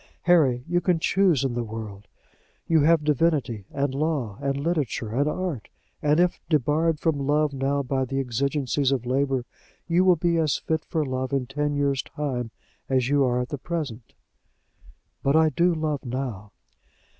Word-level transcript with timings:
Harry, 0.23 0.63
you 0.67 0.81
can 0.81 0.97
choose 0.97 1.43
in 1.43 1.53
the 1.53 1.63
world. 1.63 2.07
You 2.65 2.79
have 2.81 3.03
divinity, 3.03 3.65
and 3.69 3.93
law, 3.93 4.39
and 4.41 4.57
literature, 4.57 5.11
and 5.13 5.29
art. 5.29 5.69
And 6.01 6.19
if 6.19 6.39
debarred 6.49 6.99
from 6.99 7.19
love 7.27 7.53
now 7.53 7.83
by 7.83 8.05
the 8.05 8.19
exigencies 8.19 8.91
of 8.91 9.05
labour, 9.05 9.45
you 9.87 10.03
will 10.03 10.15
be 10.15 10.37
as 10.37 10.57
fit 10.57 10.85
for 10.85 11.05
love 11.05 11.33
in 11.33 11.45
ten 11.45 11.75
years' 11.75 12.01
time 12.01 12.49
as 12.89 13.09
you 13.09 13.23
are 13.23 13.39
at 13.41 13.49
present." 13.61 14.15
"But 15.21 15.35
I 15.35 15.49
do 15.49 15.71
love 15.71 16.03
now." 16.03 16.51